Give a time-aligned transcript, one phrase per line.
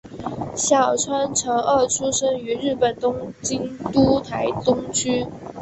[0.55, 5.27] 小川诚二出生于日本东京都台东区。